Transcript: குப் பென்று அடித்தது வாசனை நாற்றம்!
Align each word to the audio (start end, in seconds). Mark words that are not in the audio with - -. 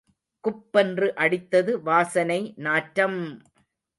குப் 0.43 0.63
பென்று 0.71 1.07
அடித்தது 1.15 1.81
வாசனை 1.81 2.39
நாற்றம்! 2.57 3.19